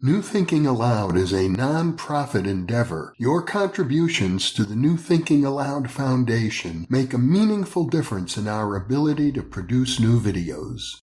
New 0.00 0.22
Thinking 0.22 0.64
Allowed 0.64 1.16
is 1.16 1.32
a 1.32 1.48
non-profit 1.48 2.46
endeavor. 2.46 3.12
Your 3.18 3.42
contributions 3.42 4.52
to 4.52 4.62
the 4.62 4.76
New 4.76 4.96
Thinking 4.96 5.44
Allowed 5.44 5.90
Foundation 5.90 6.86
make 6.88 7.12
a 7.12 7.18
meaningful 7.18 7.84
difference 7.88 8.36
in 8.36 8.46
our 8.46 8.76
ability 8.76 9.32
to 9.32 9.42
produce 9.42 9.98
new 9.98 10.20
videos. 10.20 11.00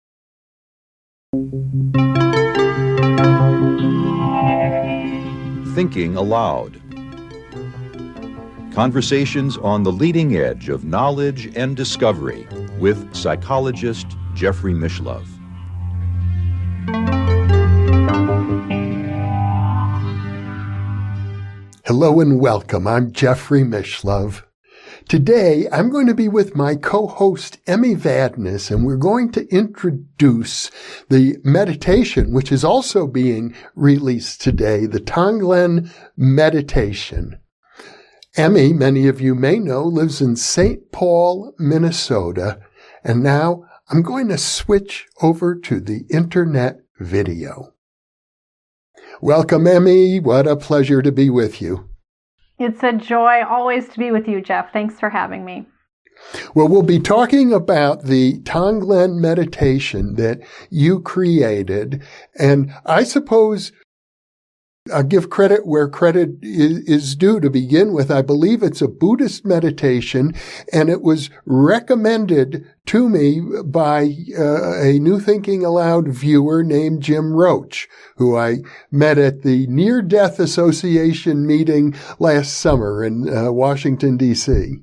Thinking 5.73 6.15
Allowed. 6.15 6.79
Conversations 8.75 9.57
on 9.57 9.81
the 9.81 9.91
leading 9.91 10.35
edge 10.35 10.69
of 10.69 10.85
knowledge 10.85 11.51
and 11.57 11.75
discovery 11.75 12.47
with 12.77 13.15
psychologist 13.15 14.05
Jeffrey 14.35 14.75
Mishlove. 14.75 15.42
Hello 21.85 22.21
and 22.21 22.39
welcome. 22.39 22.87
I'm 22.87 23.11
Jeffrey 23.11 23.63
Mishlove. 23.63 24.43
Today, 25.09 25.67
I'm 25.69 25.89
going 25.89 26.07
to 26.07 26.13
be 26.13 26.29
with 26.29 26.55
my 26.55 26.75
co-host 26.77 27.57
Emmy 27.67 27.93
Vadnais, 27.93 28.71
and 28.71 28.85
we're 28.85 28.95
going 28.95 29.33
to 29.33 29.45
introduce 29.53 30.71
the 31.09 31.35
meditation, 31.43 32.31
which 32.31 32.53
is 32.53 32.63
also 32.63 33.05
being 33.05 33.53
released 33.75 34.39
today, 34.39 34.85
the 34.85 35.01
Tonglen 35.01 35.91
Meditation. 36.15 37.37
Emmy, 38.37 38.71
many 38.71 39.09
of 39.09 39.19
you 39.19 39.35
may 39.35 39.59
know, 39.59 39.83
lives 39.83 40.21
in 40.21 40.37
St. 40.37 40.89
Paul, 40.93 41.53
Minnesota, 41.59 42.61
and 43.03 43.21
now 43.21 43.65
I'm 43.89 44.03
going 44.03 44.29
to 44.29 44.37
switch 44.37 45.05
over 45.21 45.53
to 45.53 45.81
the 45.81 46.05
internet 46.09 46.79
video. 47.01 47.72
Welcome, 49.21 49.67
Emmy. 49.67 50.19
What 50.19 50.47
a 50.47 50.55
pleasure 50.55 51.01
to 51.01 51.11
be 51.11 51.29
with 51.29 51.61
you. 51.61 51.89
It's 52.59 52.83
a 52.83 52.93
joy 52.93 53.43
always 53.43 53.89
to 53.89 53.99
be 53.99 54.11
with 54.11 54.27
you, 54.27 54.41
Jeff. 54.41 54.71
Thanks 54.71 54.99
for 54.99 55.09
having 55.09 55.45
me. 55.45 55.67
Well, 56.53 56.67
we'll 56.67 56.83
be 56.83 56.99
talking 56.99 57.53
about 57.53 58.03
the 58.03 58.39
Tonglen 58.41 59.19
meditation 59.19 60.15
that 60.15 60.39
you 60.69 61.01
created. 61.01 62.03
And 62.39 62.73
I 62.85 63.03
suppose 63.03 63.71
I'll 64.91 65.03
give 65.03 65.29
credit 65.29 65.65
where 65.65 65.87
credit 65.87 66.39
is, 66.41 67.15
due 67.15 67.39
to 67.39 67.49
begin 67.49 67.93
with. 67.93 68.11
I 68.11 68.21
believe 68.21 68.61
it's 68.61 68.81
a 68.81 68.89
Buddhist 68.89 69.45
meditation 69.45 70.33
and 70.73 70.89
it 70.89 71.01
was 71.01 71.29
recommended 71.45 72.65
to 72.87 73.07
me 73.07 73.39
by 73.63 74.13
uh, 74.37 74.81
a 74.81 74.99
New 74.99 75.21
Thinking 75.21 75.63
Allowed 75.63 76.09
viewer 76.09 76.65
named 76.65 77.01
Jim 77.01 77.31
Roach, 77.31 77.87
who 78.17 78.35
I 78.35 78.57
met 78.91 79.17
at 79.17 79.43
the 79.43 79.67
Near 79.67 80.01
Death 80.01 80.37
Association 80.37 81.47
meeting 81.47 81.95
last 82.19 82.55
summer 82.55 83.05
in 83.05 83.29
uh, 83.29 83.53
Washington, 83.53 84.17
D.C. 84.17 84.79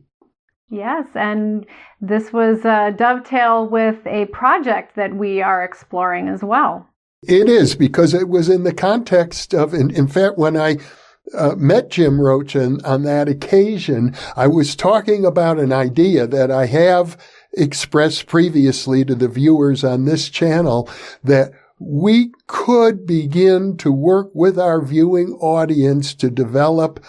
Yes, 0.70 1.08
and 1.14 1.66
this 2.00 2.32
was 2.32 2.64
a 2.64 2.94
dovetail 2.96 3.68
with 3.68 4.06
a 4.06 4.26
project 4.26 4.96
that 4.96 5.14
we 5.14 5.42
are 5.42 5.62
exploring 5.62 6.28
as 6.28 6.42
well. 6.42 6.89
It 7.22 7.50
is 7.50 7.74
because 7.74 8.14
it 8.14 8.30
was 8.30 8.48
in 8.48 8.62
the 8.62 8.72
context 8.72 9.52
of, 9.52 9.74
in, 9.74 9.90
in 9.90 10.08
fact, 10.08 10.38
when 10.38 10.56
I 10.56 10.78
uh, 11.36 11.54
met 11.54 11.90
Jim 11.90 12.18
Roach 12.18 12.54
and 12.54 12.82
on 12.82 13.02
that 13.02 13.28
occasion, 13.28 14.14
I 14.36 14.46
was 14.46 14.74
talking 14.74 15.26
about 15.26 15.58
an 15.58 15.70
idea 15.70 16.26
that 16.26 16.50
I 16.50 16.64
have 16.66 17.18
expressed 17.52 18.26
previously 18.26 19.04
to 19.04 19.14
the 19.14 19.28
viewers 19.28 19.84
on 19.84 20.06
this 20.06 20.30
channel 20.30 20.88
that 21.22 21.52
we 21.78 22.32
could 22.46 23.06
begin 23.06 23.76
to 23.78 23.92
work 23.92 24.30
with 24.32 24.58
our 24.58 24.80
viewing 24.80 25.34
audience 25.40 26.14
to 26.14 26.30
develop 26.30 27.04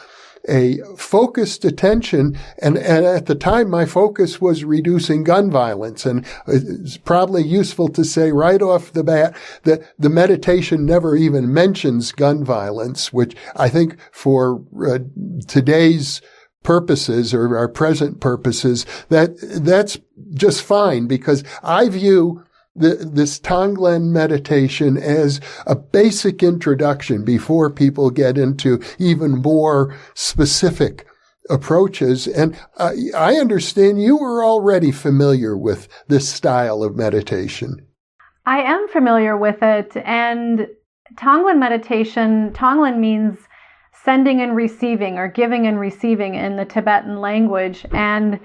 a 0.50 0.78
focused 0.98 1.66
attention. 1.66 2.38
And, 2.62 2.78
and 2.78 3.06
at 3.06 3.26
the 3.26 3.36
time, 3.36 3.70
my 3.70 3.86
focus 3.86 4.42
was 4.42 4.64
reducing 4.64 5.24
gun 5.24 5.52
violence. 5.52 6.06
And 6.06 6.26
it's 6.48 6.98
probably 6.98 7.44
useful 7.44 7.90
to 7.90 8.04
say 8.04 8.32
right 8.32 8.62
off 8.62 8.94
the 8.94 9.04
bat 9.04 9.36
that 9.64 9.82
the 9.98 10.10
meditation 10.10 10.86
never 10.86 11.16
even 11.16 11.54
mentions 11.54 12.12
gun 12.12 12.44
violence, 12.44 13.14
which 13.14 13.36
I 13.56 13.70
think 13.70 13.98
for 14.12 14.64
uh, 14.86 15.00
today's 15.48 16.22
purposes 16.64 17.34
or 17.34 17.58
our 17.58 17.68
present 17.68 18.20
purposes, 18.20 18.86
that 19.10 19.36
that's 19.64 19.98
just 20.34 20.62
fine 20.62 21.08
because 21.08 21.44
I 21.64 21.90
view 21.90 22.44
the, 22.76 22.96
this 22.96 23.40
Tonglen 23.40 24.12
meditation 24.12 24.98
as 24.98 25.42
a 25.66 25.76
basic 25.76 26.42
introduction 26.42 27.26
before 27.26 27.70
people 27.70 28.10
get 28.10 28.38
into 28.38 28.82
even 28.98 29.42
more 29.42 29.96
specific 30.14 31.06
approaches. 31.50 32.28
And 32.28 32.58
I 32.78 33.36
understand 33.36 34.02
you 34.02 34.18
were 34.18 34.44
already 34.44 34.92
familiar 34.92 35.58
with 35.58 35.88
this 36.08 36.30
style 36.30 36.84
of 36.84 36.96
meditation. 36.96 37.86
I 38.46 38.62
am 38.62 38.88
familiar 38.88 39.38
with 39.38 39.62
it. 39.62 39.96
And 39.98 40.68
Tonglen 41.16 41.60
meditation, 41.60 42.52
Tonglen 42.54 43.00
means 43.00 43.38
sending 44.04 44.42
and 44.42 44.56
receiving 44.56 45.18
or 45.18 45.28
giving 45.28 45.68
and 45.68 45.80
receiving 45.80 46.36
in 46.36 46.56
the 46.56 46.66
Tibetan 46.66 47.20
language. 47.20 47.86
And 47.92 48.40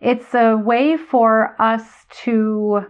it's 0.00 0.34
a 0.34 0.56
way 0.56 0.96
for 0.96 1.60
us 1.60 1.82
to 2.24 2.86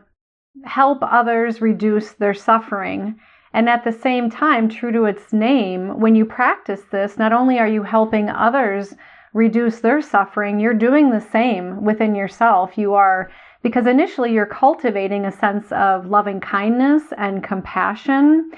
help 0.64 0.98
others 1.02 1.60
reduce 1.60 2.12
their 2.12 2.34
suffering. 2.34 3.18
And 3.52 3.68
at 3.68 3.84
the 3.84 3.92
same 3.92 4.30
time, 4.30 4.68
true 4.68 4.92
to 4.92 5.04
its 5.04 5.32
name, 5.32 5.98
when 6.00 6.14
you 6.14 6.24
practice 6.24 6.82
this, 6.90 7.16
not 7.16 7.32
only 7.32 7.58
are 7.58 7.68
you 7.68 7.82
helping 7.82 8.28
others 8.28 8.94
reduce 9.32 9.80
their 9.80 10.00
suffering, 10.00 10.60
you're 10.60 10.74
doing 10.74 11.10
the 11.10 11.20
same 11.20 11.84
within 11.84 12.14
yourself. 12.14 12.76
You 12.76 12.94
are, 12.94 13.30
because 13.62 13.86
initially 13.86 14.32
you're 14.32 14.46
cultivating 14.46 15.24
a 15.24 15.32
sense 15.32 15.66
of 15.72 16.06
loving 16.06 16.40
kindness 16.40 17.02
and 17.16 17.42
compassion, 17.42 18.50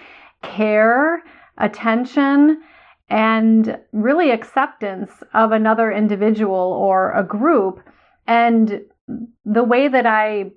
care, 0.42 1.22
attention, 1.58 2.62
and 3.10 3.78
really 3.92 4.30
acceptance 4.30 5.10
of 5.34 5.52
another 5.52 5.90
individual 5.90 6.54
or 6.56 7.12
a 7.12 7.24
group. 7.24 7.80
And 8.26 8.82
the 9.44 9.64
way 9.64 9.88
that 9.88 10.06
I 10.06 10.52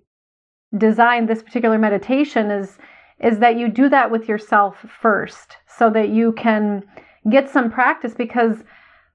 designed 0.78 1.28
this 1.28 1.44
particular 1.44 1.78
meditation 1.78 2.52
is 2.52 2.78
is 3.20 3.38
that 3.38 3.56
you 3.56 3.68
do 3.68 3.88
that 3.88 4.10
with 4.10 4.28
yourself 4.28 4.84
first 5.02 5.58
so 5.68 5.90
that 5.92 6.10
you 6.10 6.32
can 6.34 6.84
get 7.30 7.50
some 7.50 7.70
practice 7.70 8.16
because 8.16 8.64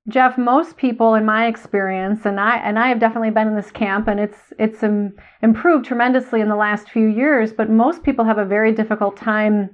Jeff 0.09 0.39
most 0.39 0.77
people 0.77 1.15
in 1.15 1.25
my 1.25 1.47
experience 1.47 2.25
and 2.25 2.39
I 2.39 2.59
and 2.59 2.78
I 2.78 2.89
have 2.89 3.00
definitely 3.00 3.31
been 3.31 3.49
in 3.49 3.56
this 3.56 3.72
camp 3.72 4.06
and 4.06 4.21
it's 4.21 4.53
it's 4.59 4.83
um, 4.83 5.12
improved 5.43 5.84
tremendously 5.84 6.41
in 6.41 6.49
the 6.49 6.56
last 6.56 6.91
few 6.91 7.09
years 7.09 7.53
but 7.53 7.69
most 7.69 8.05
people 8.05 8.25
have 8.25 8.39
a 8.39 8.45
very 8.45 8.72
difficult 8.72 9.16
time 9.16 9.71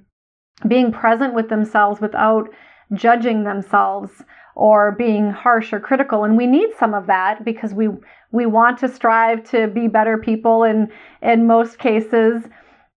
being 0.66 0.92
present 0.92 1.34
with 1.34 1.48
themselves 1.48 2.00
without 2.00 2.48
judging 2.94 3.44
themselves 3.44 4.22
or 4.54 4.92
being 4.92 5.30
harsh 5.30 5.72
or 5.72 5.80
critical. 5.80 6.24
And 6.24 6.36
we 6.36 6.46
need 6.46 6.70
some 6.78 6.94
of 6.94 7.06
that 7.06 7.44
because 7.44 7.74
we 7.74 7.88
we 8.30 8.46
want 8.46 8.78
to 8.78 8.88
strive 8.88 9.44
to 9.50 9.68
be 9.68 9.88
better 9.88 10.18
people 10.18 10.64
in 10.64 10.88
in 11.22 11.46
most 11.46 11.78
cases. 11.78 12.44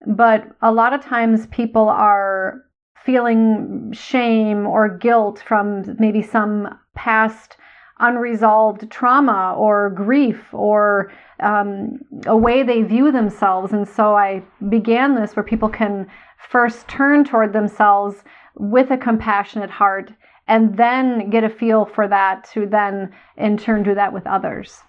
But 0.07 0.45
a 0.61 0.73
lot 0.73 0.93
of 0.93 1.03
times 1.03 1.47
people 1.49 1.89
are 1.89 2.63
feeling 3.05 3.93
shame 3.93 4.67
or 4.67 4.89
guilt 4.89 5.43
from 5.47 5.97
maybe 5.99 6.23
some 6.23 6.69
past 6.95 7.57
unresolved 7.99 8.91
trauma 8.91 9.55
or 9.57 9.91
grief 9.91 10.53
or 10.53 11.13
um, 11.41 11.99
a 12.27 12.37
way 12.37 12.63
they 12.63 12.83
view 12.83 13.13
themselves. 13.13 13.73
And 13.73 13.89
so 13.89 14.15
i 14.15 14.43
began 14.69 15.15
this 15.15 15.37
where 15.37 15.45
people 15.45 15.69
can 15.69 16.07
first 16.51 16.89
turn 16.89 17.25
toward 17.25 17.53
themselves 17.53 18.17
with 18.57 18.91
a 18.91 18.97
compassionate 18.97 19.71
heart 19.71 20.13
and 20.49 20.77
then 20.77 21.31
get 21.31 21.45
a 21.45 21.51
feel 21.51 21.85
for 21.85 22.09
that 22.09 22.49
to 22.53 22.67
then 22.67 23.13
in 23.37 23.57
turn 23.57 23.83
do 23.83 23.95
that 23.95 24.13
with 24.13 24.27
others. 24.27 24.81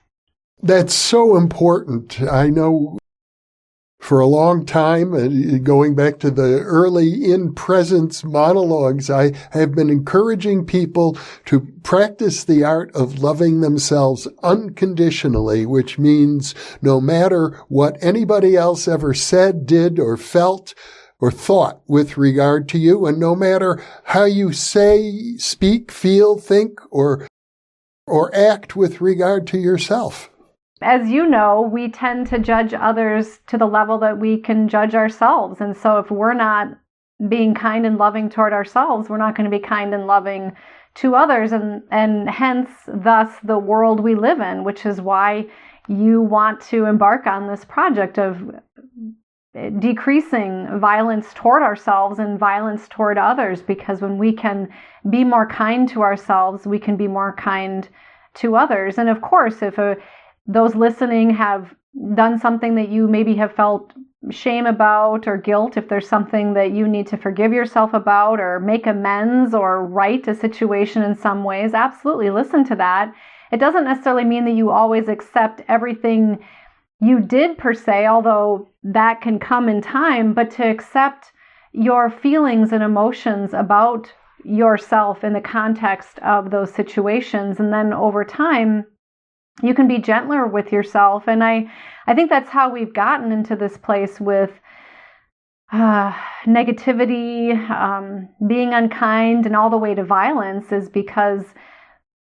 That's 0.62 0.94
so 0.94 1.36
important. 1.36 2.22
I 2.22 2.48
know 2.50 2.98
for 4.04 4.20
a 4.20 4.28
long 4.28 4.66
time, 4.66 5.14
uh, 5.14 5.60
going 5.60 5.96
back 5.96 6.20
to 6.20 6.30
the 6.30 6.60
early 6.60 7.32
in 7.32 7.54
presence 7.54 8.22
monologues, 8.22 9.10
I 9.10 9.32
have 9.52 9.74
been 9.76 9.90
encouraging 9.90 10.66
people 10.66 11.18
to 11.46 11.62
practice 11.84 12.44
the 12.44 12.66
art 12.66 12.94
of 12.94 13.20
loving 13.20 13.62
themselves 13.62 14.28
unconditionally, 14.44 15.66
which 15.66 15.98
means 15.98 16.54
no 16.82 17.00
matter 17.00 17.58
what 17.70 17.98
anybody 18.02 18.58
else 18.58 18.90
ever 18.90 19.14
said, 19.14 19.66
did, 19.66 20.00
or 20.00 20.18
felt, 20.18 20.74
or 21.24 21.32
thought 21.32 21.80
with 21.88 22.18
regard 22.18 22.68
to 22.68 22.78
you. 22.78 23.06
And 23.06 23.18
no 23.18 23.34
matter 23.34 23.82
how 24.04 24.26
you 24.26 24.52
say, 24.52 25.38
speak, 25.38 25.90
feel, 25.90 26.38
think, 26.38 26.82
or, 26.92 27.30
or 28.06 28.30
act 28.36 28.76
with 28.76 29.00
regard 29.00 29.48
to 29.48 29.58
yourself. 29.58 30.30
As 30.82 31.10
you 31.10 31.26
know, 31.26 31.62
we 31.62 31.88
tend 31.88 32.28
to 32.28 32.40
judge 32.40 32.74
others 32.74 33.40
to 33.48 33.58
the 33.58 33.66
level 33.66 33.98
that 34.00 34.20
we 34.20 34.38
can 34.38 34.68
judge 34.68 34.96
ourselves. 34.96 35.62
And 35.62 35.78
so 35.78 35.98
if 35.98 36.12
we're 36.12 36.34
not 36.34 36.78
being 37.30 37.54
kind 37.54 37.86
and 37.86 37.98
loving 37.98 38.30
toward 38.30 38.52
ourselves, 38.52 39.08
we're 39.08 39.16
not 39.16 39.34
going 39.34 39.50
to 39.50 39.58
be 39.58 39.64
kind 39.64 39.94
and 39.94 40.06
loving 40.06 40.52
to 40.96 41.16
others 41.16 41.54
and 41.54 41.84
and 41.90 42.30
hence 42.30 42.70
thus 42.86 43.30
the 43.46 43.58
world 43.58 44.02
we 44.02 44.14
live 44.14 44.42
in, 44.42 44.66
which 44.66 44.86
is 44.86 45.00
why 45.00 45.46
you 45.88 46.22
want 46.22 46.60
to 46.60 46.84
embark 46.84 47.28
on 47.28 47.48
this 47.48 47.64
project 47.64 48.20
of 48.20 48.42
decreasing 49.80 50.80
violence 50.80 51.28
toward 51.36 51.62
ourselves 51.62 52.18
and 52.18 52.40
violence 52.40 52.88
toward 52.88 53.18
others 53.20 53.62
because 53.62 54.02
when 54.02 54.18
we 54.18 54.34
can 54.34 54.68
be 55.10 55.24
more 55.24 55.48
kind 55.48 55.88
to 55.90 56.02
ourselves, 56.02 56.66
we 56.66 56.80
can 56.80 56.98
be 56.98 57.08
more 57.08 57.34
kind 57.34 57.88
to 58.34 58.56
others. 58.56 58.98
And 58.98 59.10
of 59.10 59.22
course, 59.22 59.62
if 59.62 59.78
a, 59.78 59.96
those 60.48 60.74
listening 60.74 61.30
have 61.30 61.74
done 62.16 62.40
something 62.40 62.74
that 62.76 62.90
you 62.90 63.08
maybe 63.08 63.36
have 63.36 63.54
felt 63.54 63.94
shame 64.32 64.66
about 64.66 65.28
or 65.28 65.38
guilt, 65.38 65.78
if 65.78 65.88
there's 65.88 66.08
something 66.08 66.54
that 66.56 66.72
you 66.72 66.88
need 66.88 67.06
to 67.08 67.18
forgive 67.18 67.54
yourself 67.54 67.94
about 67.94 68.40
or 68.40 68.60
make 68.60 68.88
amends 68.88 69.54
or 69.54 69.86
right 69.86 70.28
a 70.28 70.34
situation 70.34 71.04
in 71.04 71.16
some 71.16 71.44
ways, 71.44 71.76
absolutely 71.76 72.32
listen 72.32 72.64
to 72.64 72.76
that. 72.76 73.14
It 73.52 73.58
doesn't 73.58 73.84
necessarily 73.84 74.24
mean 74.24 74.46
that 74.46 74.56
you 74.56 74.72
always 74.72 75.08
accept 75.10 75.62
everything 75.68 76.44
you 77.00 77.20
did 77.20 77.58
per 77.58 77.74
se, 77.74 78.08
although 78.08 78.70
that 78.84 79.22
can 79.22 79.40
come 79.40 79.68
in 79.70 79.82
time, 79.82 80.34
but 80.34 80.52
to 80.52 80.64
accept 80.64 81.32
your 81.74 82.10
feelings 82.10 82.72
and 82.72 82.84
emotions 82.84 83.54
about 83.54 84.12
yourself 84.44 85.24
in 85.24 85.34
the 85.34 85.42
context 85.42 86.20
of 86.20 86.52
those 86.52 86.74
situations. 86.74 87.60
And 87.60 87.74
then 87.74 87.94
over 87.94 88.24
time, 88.24 88.86
you 89.62 89.74
can 89.74 89.88
be 89.88 90.00
gentler 90.00 90.48
with 90.48 90.72
yourself. 90.72 91.28
And 91.28 91.44
I, 91.44 91.72
I 92.08 92.14
think 92.14 92.30
that's 92.30 92.50
how 92.50 92.72
we've 92.72 92.94
gotten 92.94 93.32
into 93.32 93.56
this 93.56 93.78
place 93.78 94.20
with 94.20 94.52
uh, 95.72 96.14
negativity, 96.46 97.58
um, 97.70 98.30
being 98.48 98.74
unkind, 98.74 99.46
and 99.46 99.56
all 99.56 99.70
the 99.70 99.78
way 99.78 99.96
to 99.96 100.04
violence 100.04 100.72
is 100.72 100.90
because 100.90 101.46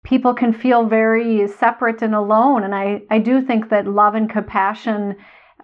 people 0.05 0.35
can 0.35 0.53
feel 0.53 0.87
very 0.87 1.47
separate 1.49 2.03
and 2.03 2.15
alone. 2.15 2.65
And 2.65 2.75
I, 2.75 3.03
I 3.11 3.19
do 3.19 3.43
think 3.43 3.69
that 3.71 3.87
love 3.87 4.15
and 4.15 4.31
compassion 4.31 5.17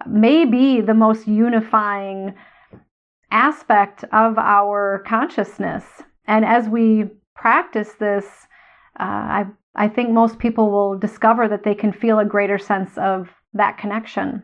may 0.05 0.45
be 0.45 0.81
the 0.81 0.93
most 0.93 1.27
unifying 1.27 2.35
aspect 3.31 4.03
of 4.11 4.37
our 4.37 5.03
consciousness. 5.07 5.83
And 6.27 6.45
as 6.45 6.67
we 6.69 7.05
practice 7.35 7.93
this, 7.99 8.25
uh, 8.99 9.03
I, 9.03 9.45
I 9.75 9.87
think 9.87 10.11
most 10.11 10.39
people 10.39 10.71
will 10.71 10.97
discover 10.97 11.47
that 11.47 11.63
they 11.63 11.75
can 11.75 11.91
feel 11.91 12.19
a 12.19 12.25
greater 12.25 12.57
sense 12.57 12.97
of 12.97 13.29
that 13.53 13.77
connection. 13.77 14.43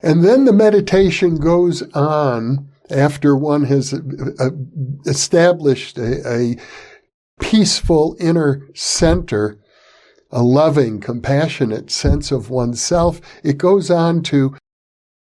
And 0.00 0.22
then 0.22 0.44
the 0.44 0.52
meditation 0.52 1.36
goes 1.36 1.82
on 1.94 2.68
after 2.90 3.36
one 3.36 3.64
has 3.64 3.92
uh, 3.92 4.50
established 5.06 5.98
a, 5.98 6.28
a 6.28 6.56
peaceful 7.40 8.16
inner 8.18 8.68
center, 8.74 9.58
a 10.30 10.42
loving, 10.42 11.00
compassionate 11.00 11.90
sense 11.90 12.32
of 12.32 12.50
oneself. 12.50 13.20
It 13.42 13.58
goes 13.58 13.90
on 13.90 14.22
to 14.24 14.56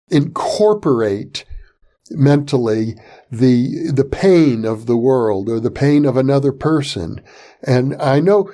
incorporate 0.09 1.45
mentally 2.11 2.95
the 3.31 3.91
the 3.93 4.05
pain 4.05 4.65
of 4.65 4.87
the 4.87 4.97
world 4.97 5.47
or 5.47 5.59
the 5.59 5.71
pain 5.71 6.05
of 6.05 6.17
another 6.17 6.51
person. 6.51 7.21
And 7.63 7.95
I 8.01 8.19
know 8.19 8.51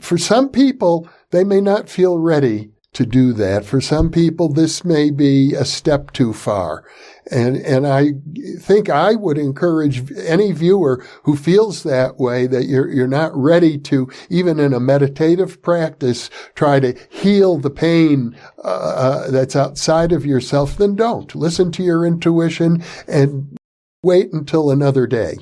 for 0.00 0.18
some 0.18 0.48
people 0.48 1.08
they 1.30 1.44
may 1.44 1.60
not 1.60 1.88
feel 1.88 2.18
ready 2.18 2.72
to 2.94 3.04
do 3.04 3.32
that. 3.34 3.64
For 3.64 3.80
some 3.80 4.10
people, 4.10 4.52
this 4.52 4.84
may 4.84 5.10
be 5.10 5.54
a 5.54 5.64
step 5.64 6.12
too 6.12 6.32
far. 6.32 6.84
And, 7.30 7.56
and 7.58 7.86
I 7.86 8.12
think 8.58 8.88
I 8.88 9.14
would 9.14 9.36
encourage 9.36 10.10
any 10.16 10.52
viewer 10.52 11.04
who 11.24 11.36
feels 11.36 11.82
that 11.82 12.18
way 12.18 12.46
that 12.46 12.64
you're, 12.64 12.88
you're 12.88 13.06
not 13.06 13.36
ready 13.36 13.78
to, 13.78 14.08
even 14.30 14.58
in 14.58 14.72
a 14.72 14.80
meditative 14.80 15.62
practice, 15.62 16.30
try 16.54 16.80
to 16.80 16.98
heal 17.10 17.58
the 17.58 17.70
pain 17.70 18.34
uh, 18.64 18.68
uh, 18.68 19.30
that's 19.30 19.54
outside 19.54 20.12
of 20.12 20.24
yourself, 20.24 20.78
then 20.78 20.96
don't. 20.96 21.34
Listen 21.34 21.70
to 21.72 21.82
your 21.82 22.06
intuition 22.06 22.82
and 23.06 23.56
wait 24.02 24.32
until 24.32 24.70
another 24.70 25.06
day. 25.06 25.36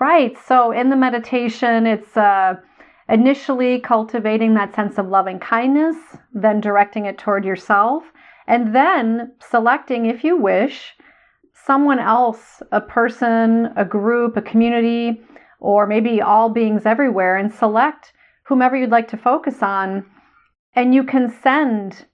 Right. 0.00 0.36
So 0.46 0.72
in 0.72 0.90
the 0.90 0.96
meditation, 0.96 1.86
it's, 1.86 2.16
uh, 2.16 2.54
initially 3.08 3.80
cultivating 3.80 4.54
that 4.54 4.74
sense 4.74 4.98
of 4.98 5.08
loving 5.08 5.38
kindness, 5.38 5.96
then 6.32 6.60
directing 6.60 7.06
it 7.06 7.18
toward 7.18 7.44
yourself, 7.44 8.04
and 8.46 8.74
then 8.74 9.32
selecting, 9.40 10.06
if 10.06 10.24
you 10.24 10.36
wish, 10.36 10.94
someone 11.66 11.98
else, 11.98 12.62
a 12.72 12.80
person, 12.80 13.70
a 13.76 13.84
group, 13.84 14.36
a 14.36 14.42
community, 14.42 15.20
or 15.60 15.86
maybe 15.86 16.20
all 16.20 16.48
beings 16.48 16.86
everywhere, 16.86 17.36
and 17.36 17.52
select 17.52 18.12
whomever 18.44 18.76
you'd 18.76 18.90
like 18.90 19.08
to 19.08 19.16
focus 19.16 19.62
on. 19.62 20.04
And 20.74 20.94
you 20.94 21.04
can 21.04 21.34
send 21.42 22.06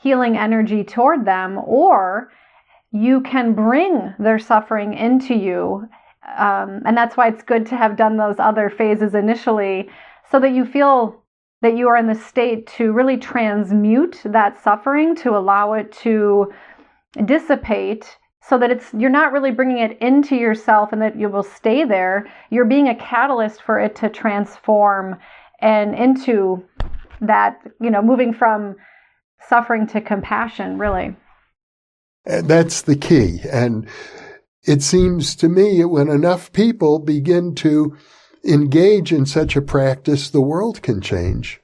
healing 0.00 0.36
energy 0.36 0.82
toward 0.82 1.24
them, 1.24 1.58
or 1.58 2.32
you 2.90 3.20
can 3.20 3.54
bring 3.54 4.14
their 4.18 4.38
suffering 4.38 4.94
into 4.94 5.34
you. 5.34 5.88
Um, 6.36 6.82
and 6.84 6.96
that's 6.96 7.16
why 7.16 7.28
it's 7.28 7.42
good 7.42 7.66
to 7.66 7.76
have 7.76 7.96
done 7.96 8.16
those 8.16 8.38
other 8.38 8.70
phases 8.70 9.14
initially 9.14 9.88
so 10.30 10.40
that 10.40 10.52
you 10.52 10.64
feel 10.64 11.22
that 11.62 11.76
you 11.76 11.88
are 11.88 11.96
in 11.96 12.06
the 12.06 12.14
state 12.14 12.66
to 12.66 12.92
really 12.92 13.16
transmute 13.16 14.20
that 14.24 14.62
suffering 14.62 15.14
to 15.14 15.36
allow 15.36 15.74
it 15.74 15.92
to 15.92 16.52
dissipate 17.24 18.16
so 18.42 18.58
that 18.58 18.70
it's 18.70 18.92
you're 18.96 19.10
not 19.10 19.32
really 19.32 19.50
bringing 19.50 19.78
it 19.78 19.98
into 20.00 20.34
yourself 20.34 20.92
and 20.92 21.02
that 21.02 21.18
you 21.18 21.28
will 21.28 21.42
stay 21.42 21.84
there. 21.84 22.26
You're 22.50 22.64
being 22.64 22.88
a 22.88 22.94
catalyst 22.94 23.62
for 23.62 23.78
it 23.78 23.94
to 23.96 24.08
transform 24.08 25.18
and 25.60 25.94
into 25.94 26.64
that 27.20 27.60
you 27.80 27.90
know 27.90 28.00
moving 28.00 28.32
from 28.32 28.76
suffering 29.48 29.86
to 29.88 30.00
compassion 30.00 30.78
really. 30.78 31.14
And 32.24 32.48
that's 32.48 32.82
the 32.82 32.96
key. 32.96 33.40
And 33.50 33.88
it 34.62 34.82
seems 34.82 35.34
to 35.36 35.48
me 35.48 35.84
when 35.84 36.08
enough 36.08 36.52
people 36.52 36.98
begin 36.98 37.54
to 37.56 37.96
engage 38.44 39.12
in 39.12 39.26
such 39.26 39.56
a 39.56 39.62
practice, 39.62 40.30
the 40.30 40.40
world 40.40 40.82
can 40.82 41.00
change. 41.00 41.60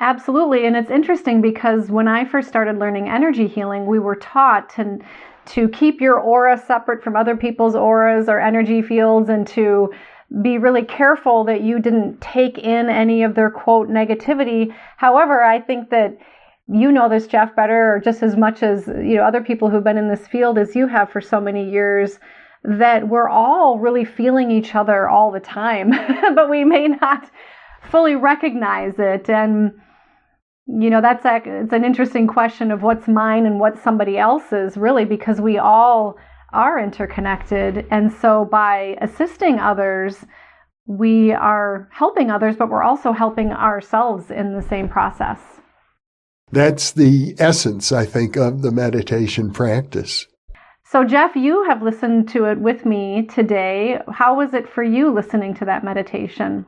Absolutely. 0.00 0.66
And 0.66 0.76
it's 0.76 0.90
interesting 0.90 1.40
because 1.40 1.90
when 1.90 2.08
I 2.08 2.24
first 2.24 2.48
started 2.48 2.78
learning 2.78 3.08
energy 3.08 3.46
healing, 3.46 3.86
we 3.86 3.98
were 3.98 4.16
taught 4.16 4.68
to, 4.70 4.98
to 5.46 5.68
keep 5.68 6.00
your 6.00 6.18
aura 6.18 6.58
separate 6.58 7.02
from 7.02 7.16
other 7.16 7.36
people's 7.36 7.76
auras 7.76 8.28
or 8.28 8.40
energy 8.40 8.82
fields 8.82 9.28
and 9.28 9.46
to 9.48 9.92
be 10.42 10.58
really 10.58 10.82
careful 10.82 11.44
that 11.44 11.62
you 11.62 11.78
didn't 11.78 12.20
take 12.20 12.58
in 12.58 12.88
any 12.88 13.22
of 13.22 13.34
their 13.34 13.50
quote 13.50 13.88
negativity. 13.88 14.74
However, 14.96 15.42
I 15.44 15.60
think 15.60 15.90
that 15.90 16.18
you 16.66 16.90
know 16.90 17.08
this, 17.08 17.26
Jeff, 17.26 17.54
better 17.54 17.94
or 17.94 18.00
just 18.00 18.22
as 18.22 18.36
much 18.36 18.62
as 18.62 18.86
you 18.86 19.16
know 19.16 19.22
other 19.22 19.42
people 19.42 19.70
who've 19.70 19.84
been 19.84 19.98
in 19.98 20.08
this 20.08 20.26
field 20.26 20.58
as 20.58 20.74
you 20.74 20.86
have 20.86 21.10
for 21.10 21.20
so 21.20 21.40
many 21.40 21.70
years 21.70 22.18
that 22.64 23.08
we're 23.08 23.28
all 23.28 23.78
really 23.78 24.04
feeling 24.04 24.50
each 24.50 24.74
other 24.74 25.08
all 25.08 25.30
the 25.30 25.40
time, 25.40 25.90
but 26.34 26.48
we 26.48 26.64
may 26.64 26.88
not 26.88 27.30
fully 27.90 28.16
recognize 28.16 28.94
it. 28.98 29.28
And, 29.28 29.72
you 30.66 30.88
know, 30.88 31.02
that's 31.02 31.24
a, 31.26 31.42
it's 31.44 31.72
an 31.72 31.84
interesting 31.84 32.26
question 32.26 32.70
of 32.70 32.82
what's 32.82 33.06
mine 33.06 33.44
and 33.44 33.60
what's 33.60 33.82
somebody 33.82 34.16
else's, 34.16 34.76
really, 34.76 35.04
because 35.04 35.40
we 35.40 35.58
all 35.58 36.16
are 36.52 36.78
interconnected. 36.80 37.86
And 37.90 38.10
so 38.12 38.46
by 38.50 38.96
assisting 39.00 39.58
others, 39.58 40.24
we 40.86 41.32
are 41.32 41.88
helping 41.92 42.30
others, 42.30 42.56
but 42.56 42.70
we're 42.70 42.82
also 42.82 43.12
helping 43.12 43.52
ourselves 43.52 44.30
in 44.30 44.54
the 44.54 44.62
same 44.62 44.88
process. 44.88 45.38
That's 46.50 46.92
the 46.92 47.34
essence, 47.38 47.90
I 47.90 48.06
think, 48.06 48.36
of 48.36 48.62
the 48.62 48.70
meditation 48.70 49.52
practice. 49.52 50.26
So, 50.94 51.02
Jeff, 51.02 51.34
you 51.34 51.64
have 51.64 51.82
listened 51.82 52.28
to 52.28 52.44
it 52.44 52.60
with 52.60 52.86
me 52.86 53.26
today. 53.26 53.98
How 54.12 54.36
was 54.36 54.54
it 54.54 54.68
for 54.68 54.84
you 54.84 55.12
listening 55.12 55.52
to 55.54 55.64
that 55.64 55.82
meditation? 55.82 56.64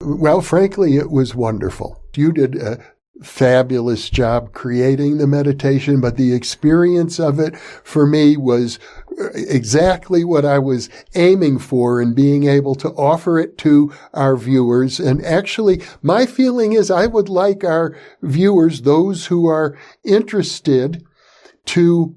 Well, 0.00 0.40
frankly, 0.40 0.96
it 0.96 1.10
was 1.10 1.34
wonderful. 1.34 2.02
You 2.14 2.32
did 2.32 2.56
a 2.56 2.82
fabulous 3.22 4.08
job 4.08 4.54
creating 4.54 5.18
the 5.18 5.26
meditation, 5.26 6.00
but 6.00 6.16
the 6.16 6.32
experience 6.32 7.20
of 7.20 7.38
it 7.38 7.54
for 7.58 8.06
me 8.06 8.38
was 8.38 8.78
uh, 9.20 9.28
exactly 9.34 10.24
what 10.24 10.46
I 10.46 10.58
was 10.58 10.88
aiming 11.14 11.58
for 11.58 12.00
in 12.00 12.14
being 12.14 12.44
able 12.44 12.76
to 12.76 12.88
offer 12.92 13.38
it 13.38 13.58
to 13.58 13.92
our 14.14 14.38
viewers. 14.38 14.98
And 14.98 15.22
actually, 15.22 15.82
my 16.00 16.24
feeling 16.24 16.72
is 16.72 16.90
I 16.90 17.04
would 17.08 17.28
like 17.28 17.62
our 17.62 17.94
viewers, 18.22 18.80
those 18.80 19.26
who 19.26 19.44
are 19.44 19.76
interested, 20.02 21.04
to 21.66 22.16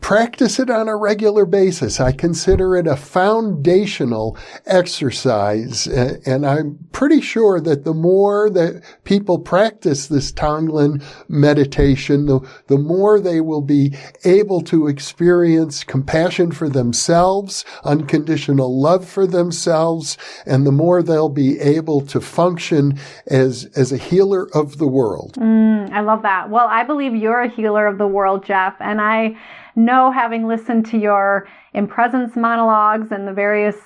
practice 0.00 0.58
it 0.58 0.70
on 0.70 0.88
a 0.88 0.96
regular 0.96 1.44
basis. 1.44 2.00
I 2.00 2.12
consider 2.12 2.76
it 2.76 2.86
a 2.86 2.96
foundational 2.96 4.36
exercise. 4.64 5.86
And 5.86 6.46
I'm 6.46 6.78
pretty 6.92 7.20
sure 7.20 7.60
that 7.60 7.84
the 7.84 7.94
more 7.94 8.48
that 8.50 8.82
people 9.04 9.38
practice 9.38 10.06
this 10.06 10.30
Tonglen 10.32 11.02
meditation, 11.28 12.26
the, 12.26 12.40
the 12.68 12.78
more 12.78 13.18
they 13.18 13.40
will 13.40 13.62
be 13.62 13.94
able 14.24 14.60
to 14.62 14.86
experience 14.86 15.82
compassion 15.82 16.52
for 16.52 16.68
themselves, 16.68 17.64
unconditional 17.84 18.80
love 18.80 19.08
for 19.08 19.26
themselves, 19.26 20.16
and 20.46 20.66
the 20.66 20.72
more 20.72 21.02
they'll 21.02 21.28
be 21.28 21.58
able 21.58 22.00
to 22.02 22.20
function 22.20 22.98
as, 23.26 23.64
as 23.76 23.92
a 23.92 23.96
healer 23.96 24.48
of 24.54 24.78
the 24.78 24.86
world. 24.86 25.34
Mm, 25.34 25.90
I 25.90 26.00
love 26.00 26.22
that. 26.22 26.50
Well, 26.50 26.68
I 26.68 26.84
believe 26.84 27.14
you're 27.14 27.40
a 27.40 27.48
healer 27.48 27.86
of 27.86 27.98
the 27.98 28.06
world, 28.06 28.44
Jeff, 28.44 28.74
and 28.80 29.00
I 29.00 29.36
know, 29.76 30.10
having 30.10 30.48
listened 30.48 30.86
to 30.86 30.98
your 30.98 31.46
in 31.74 31.86
presence 31.86 32.34
monologues 32.34 33.12
and 33.12 33.28
the 33.28 33.32
various 33.32 33.76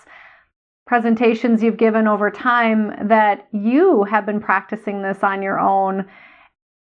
presentations 0.87 1.63
you've 1.63 1.77
given 1.77 2.09
over 2.09 2.31
time, 2.31 3.09
that 3.09 3.47
you 3.53 4.05
have 4.05 4.27
been 4.27 4.41
practicing 4.41 5.03
this 5.03 5.19
on 5.23 5.43
your 5.43 5.61
own. 5.61 6.07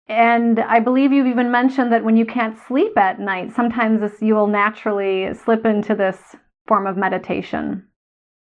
And 0.09 0.59
I 0.59 0.81
believe 0.81 1.13
you've 1.13 1.29
even 1.29 1.53
mentioned 1.53 1.93
that 1.93 2.03
when 2.03 2.17
you 2.17 2.27
can't 2.27 2.59
sleep 2.67 2.99
at 2.99 3.21
night, 3.21 3.53
sometimes 3.55 4.01
this, 4.01 4.21
you 4.21 4.35
will 4.35 4.49
naturally 4.49 5.33
slip 5.35 5.65
into 5.65 5.95
this 5.95 6.19
form 6.67 6.87
of 6.87 6.97
meditation. 6.97 7.87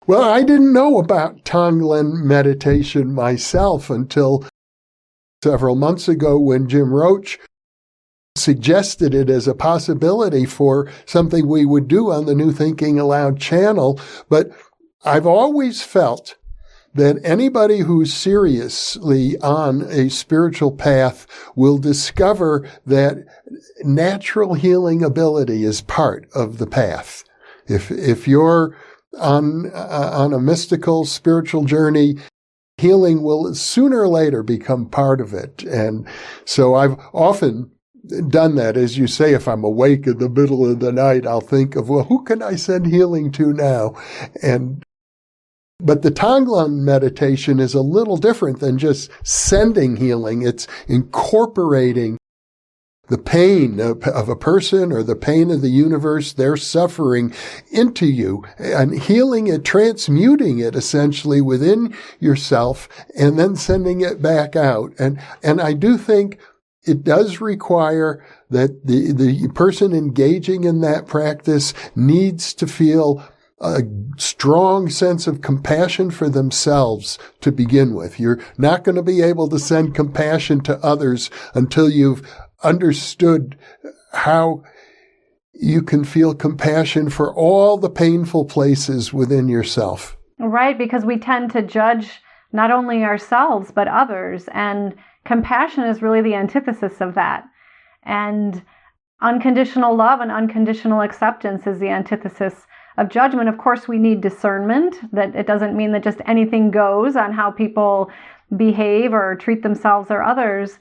Well, 0.06 0.22
I 0.22 0.42
didn't 0.42 0.72
know 0.72 0.98
about 0.98 1.44
Tonglen 1.44 2.24
meditation 2.24 3.14
myself 3.14 3.90
until 3.90 4.44
several 5.44 5.76
months 5.76 6.08
ago 6.08 6.38
when 6.38 6.68
Jim 6.68 6.92
Roach 6.92 7.38
suggested 8.36 9.14
it 9.14 9.28
as 9.28 9.48
a 9.48 9.54
possibility 9.54 10.46
for 10.46 10.90
something 11.04 11.46
we 11.46 11.64
would 11.64 11.88
do 11.88 12.10
on 12.10 12.26
the 12.26 12.34
New 12.34 12.52
Thinking 12.52 12.98
Allowed 12.98 13.40
channel. 13.40 14.00
But 14.28 14.50
I've 15.04 15.26
always 15.26 15.82
felt 15.82 16.36
that 16.94 17.20
anybody 17.22 17.78
who's 17.78 18.12
seriously 18.12 19.38
on 19.38 19.82
a 19.82 20.10
spiritual 20.10 20.72
path 20.72 21.26
will 21.54 21.78
discover 21.78 22.68
that 22.84 23.24
natural 23.84 24.54
healing 24.54 25.04
ability 25.04 25.64
is 25.64 25.82
part 25.82 26.28
of 26.34 26.58
the 26.58 26.66
path. 26.66 27.22
If, 27.68 27.90
if 27.92 28.26
you're 28.26 28.76
on, 29.18 29.70
uh, 29.72 30.10
on 30.12 30.32
a 30.32 30.40
mystical 30.40 31.04
spiritual 31.04 31.64
journey, 31.64 32.16
healing 32.76 33.22
will 33.22 33.54
sooner 33.54 34.00
or 34.00 34.08
later 34.08 34.42
become 34.42 34.86
part 34.86 35.20
of 35.20 35.32
it. 35.32 35.62
And 35.62 36.08
so 36.44 36.74
I've 36.74 36.98
often 37.12 37.70
done 38.28 38.54
that. 38.56 38.76
As 38.76 38.98
you 38.98 39.06
say, 39.06 39.34
if 39.34 39.48
I'm 39.48 39.64
awake 39.64 40.06
in 40.06 40.18
the 40.18 40.28
middle 40.28 40.70
of 40.70 40.80
the 40.80 40.92
night, 40.92 41.26
I'll 41.26 41.40
think 41.40 41.76
of, 41.76 41.88
well, 41.88 42.04
who 42.04 42.24
can 42.24 42.42
I 42.42 42.56
send 42.56 42.86
healing 42.86 43.30
to 43.32 43.52
now? 43.52 43.94
And 44.42 44.84
but 45.82 46.02
the 46.02 46.10
Tonglen 46.10 46.80
meditation 46.80 47.58
is 47.58 47.74
a 47.74 47.80
little 47.80 48.18
different 48.18 48.60
than 48.60 48.76
just 48.76 49.10
sending 49.24 49.96
healing. 49.96 50.42
It's 50.42 50.66
incorporating 50.86 52.18
the 53.08 53.18
pain 53.18 53.80
of, 53.80 54.04
of, 54.04 54.28
a 54.28 54.36
person 54.36 54.92
or 54.92 55.02
the 55.02 55.16
pain 55.16 55.50
of 55.50 55.62
the 55.62 55.68
universe, 55.68 56.32
their 56.32 56.56
suffering 56.56 57.34
into 57.72 58.06
you 58.06 58.44
and 58.56 59.02
healing 59.02 59.48
it, 59.48 59.64
transmuting 59.64 60.60
it 60.60 60.76
essentially 60.76 61.40
within 61.40 61.92
yourself 62.20 62.88
and 63.18 63.36
then 63.36 63.56
sending 63.56 64.00
it 64.00 64.22
back 64.22 64.54
out. 64.54 64.92
And, 64.96 65.20
and 65.42 65.60
I 65.60 65.72
do 65.72 65.98
think 65.98 66.38
it 66.84 67.04
does 67.04 67.40
require 67.40 68.24
that 68.48 68.86
the, 68.86 69.12
the 69.12 69.48
person 69.54 69.92
engaging 69.92 70.64
in 70.64 70.80
that 70.80 71.06
practice 71.06 71.74
needs 71.94 72.54
to 72.54 72.66
feel 72.66 73.22
a 73.60 73.82
strong 74.16 74.88
sense 74.88 75.26
of 75.26 75.42
compassion 75.42 76.10
for 76.10 76.30
themselves 76.30 77.18
to 77.42 77.52
begin 77.52 77.94
with. 77.94 78.18
You're 78.18 78.40
not 78.56 78.84
going 78.84 78.96
to 78.96 79.02
be 79.02 79.20
able 79.20 79.48
to 79.48 79.58
send 79.58 79.94
compassion 79.94 80.62
to 80.62 80.78
others 80.78 81.30
until 81.54 81.90
you've 81.90 82.26
understood 82.62 83.58
how 84.12 84.62
you 85.52 85.82
can 85.82 86.04
feel 86.04 86.34
compassion 86.34 87.10
for 87.10 87.34
all 87.34 87.76
the 87.76 87.90
painful 87.90 88.46
places 88.46 89.12
within 89.12 89.46
yourself. 89.46 90.16
Right, 90.38 90.78
because 90.78 91.04
we 91.04 91.18
tend 91.18 91.50
to 91.50 91.60
judge 91.60 92.20
not 92.52 92.70
only 92.70 93.04
ourselves, 93.04 93.70
but 93.70 93.86
others. 93.86 94.48
And 94.54 94.94
compassion 95.24 95.84
is 95.84 96.02
really 96.02 96.22
the 96.22 96.34
antithesis 96.34 97.00
of 97.00 97.14
that. 97.14 97.44
And 98.02 98.62
unconditional 99.20 99.94
love 99.94 100.20
and 100.20 100.30
unconditional 100.30 101.02
acceptance 101.02 101.66
is 101.66 101.78
the 101.78 101.88
antithesis 101.88 102.66
of 102.96 103.08
judgment. 103.08 103.48
Of 103.48 103.58
course, 103.58 103.86
we 103.86 103.98
need 103.98 104.20
discernment, 104.20 104.96
that 105.12 105.34
it 105.34 105.46
doesn't 105.46 105.76
mean 105.76 105.92
that 105.92 106.02
just 106.02 106.20
anything 106.26 106.70
goes 106.70 107.16
on 107.16 107.32
how 107.32 107.50
people 107.50 108.10
behave 108.56 109.12
or 109.12 109.36
treat 109.36 109.62
themselves 109.62 110.10
or 110.10 110.22
others, 110.22 110.78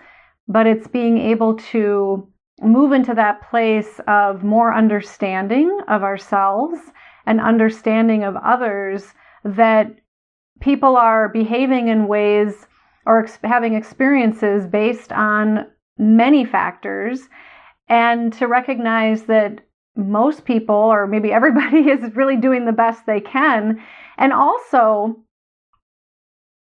but 0.47 0.65
it's 0.65 0.87
being 0.87 1.17
able 1.17 1.55
to 1.55 2.27
move 2.61 2.91
into 2.91 3.13
that 3.13 3.47
place 3.49 3.99
of 4.07 4.43
more 4.43 4.73
understanding 4.73 5.79
of 5.87 6.03
ourselves 6.03 6.79
and 7.25 7.39
understanding 7.39 8.23
of 8.23 8.35
others 8.37 9.13
that 9.43 9.95
people 10.59 10.97
are 10.97 11.29
behaving 11.29 11.87
in 11.87 12.07
ways 12.07 12.67
or 13.09 13.23
ex- 13.23 13.39
having 13.43 13.73
experiences 13.73 14.67
based 14.67 15.11
on 15.11 15.65
many 15.97 16.45
factors, 16.45 17.27
and 17.87 18.31
to 18.33 18.47
recognize 18.47 19.23
that 19.23 19.61
most 19.95 20.45
people, 20.45 20.75
or 20.75 21.07
maybe 21.07 21.33
everybody, 21.33 21.89
is 21.89 22.15
really 22.15 22.37
doing 22.37 22.65
the 22.65 22.71
best 22.71 23.07
they 23.07 23.19
can. 23.19 23.81
And 24.19 24.31
also, 24.31 25.23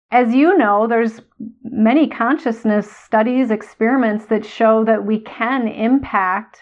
as 0.09 0.33
you 0.33 0.57
know, 0.57 0.87
there's 0.87 1.19
many 1.63 2.07
consciousness 2.07 2.89
studies, 2.89 3.51
experiments 3.51 4.27
that 4.27 4.45
show 4.45 4.85
that 4.85 5.05
we 5.05 5.19
can 5.19 5.67
impact 5.67 6.61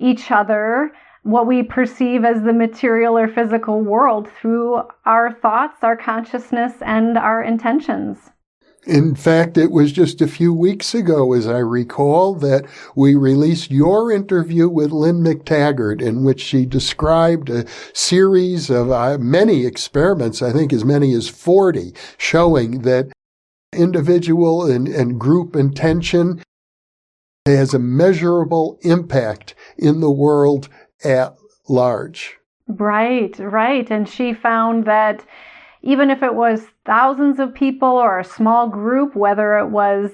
each 0.00 0.32
other, 0.32 0.90
what 1.22 1.46
we 1.46 1.62
perceive 1.62 2.24
as 2.24 2.42
the 2.42 2.52
material 2.52 3.16
or 3.16 3.28
physical 3.28 3.80
world 3.80 4.28
through 4.28 4.82
our 5.06 5.32
thoughts, 5.32 5.84
our 5.84 5.96
consciousness, 5.96 6.72
and 6.82 7.16
our 7.16 7.44
intentions. 7.44 8.32
In 8.86 9.14
fact, 9.14 9.56
it 9.56 9.70
was 9.70 9.92
just 9.92 10.20
a 10.20 10.28
few 10.28 10.52
weeks 10.52 10.94
ago, 10.94 11.32
as 11.32 11.46
I 11.46 11.58
recall, 11.58 12.34
that 12.36 12.66
we 12.94 13.14
released 13.14 13.70
your 13.70 14.12
interview 14.12 14.68
with 14.68 14.92
Lynne 14.92 15.22
McTaggart, 15.22 16.02
in 16.02 16.22
which 16.22 16.40
she 16.42 16.66
described 16.66 17.48
a 17.48 17.66
series 17.94 18.68
of 18.68 18.90
uh, 18.90 19.16
many 19.18 19.64
experiments, 19.64 20.42
I 20.42 20.52
think 20.52 20.70
as 20.72 20.84
many 20.84 21.14
as 21.14 21.28
40, 21.28 21.94
showing 22.18 22.82
that 22.82 23.10
individual 23.72 24.70
and, 24.70 24.86
and 24.86 25.18
group 25.18 25.56
intention 25.56 26.42
has 27.46 27.72
a 27.72 27.78
measurable 27.78 28.78
impact 28.82 29.54
in 29.78 30.00
the 30.00 30.10
world 30.10 30.68
at 31.02 31.34
large. 31.68 32.36
Right, 32.68 33.38
right. 33.38 33.90
And 33.90 34.08
she 34.08 34.32
found 34.34 34.84
that 34.84 35.24
even 35.84 36.08
if 36.10 36.22
it 36.22 36.34
was 36.34 36.62
thousands 36.86 37.38
of 37.38 37.54
people 37.54 37.88
or 37.88 38.18
a 38.18 38.24
small 38.24 38.68
group, 38.68 39.14
whether 39.14 39.58
it 39.58 39.68
was 39.68 40.10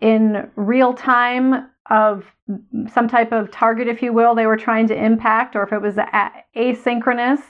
in 0.00 0.50
real 0.56 0.92
time 0.92 1.70
of 1.88 2.24
some 2.92 3.06
type 3.06 3.30
of 3.30 3.50
target, 3.52 3.86
if 3.86 4.02
you 4.02 4.12
will, 4.12 4.34
they 4.34 4.46
were 4.46 4.56
trying 4.56 4.88
to 4.88 5.04
impact, 5.04 5.54
or 5.54 5.62
if 5.62 5.72
it 5.72 5.80
was 5.80 5.94
asynchronous, 6.56 7.40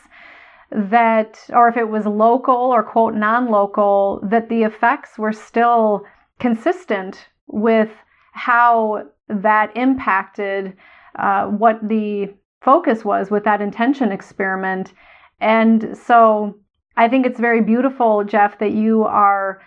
that, 0.71 1.41
or 1.55 1.69
if 1.69 1.79
it 1.79 1.89
was 1.89 2.05
local 2.05 2.55
or 2.55 2.83
quote 2.83 3.15
non 3.15 3.49
local, 3.51 4.21
that 4.31 4.51
the 4.51 4.63
effects 4.63 5.19
were 5.19 5.33
still 5.33 6.05
consistent 6.39 7.29
with 7.47 7.91
how 8.33 9.05
that 9.29 9.75
impacted 9.75 10.77
uh, 11.19 11.47
what 11.47 11.79
the 11.89 12.29
focus 12.61 13.07
was 13.07 13.31
with 13.31 13.45
that 13.45 13.63
intention 13.63 14.13
experiment. 14.13 14.93
And 15.41 15.97
so 15.97 16.59
I 16.97 17.09
think 17.09 17.27
it's 17.27 17.41
very 17.41 17.61
beautiful, 17.61 18.25
Jeff, 18.25 18.59
that 18.59 18.73
you 18.73 19.05
are 19.05 19.61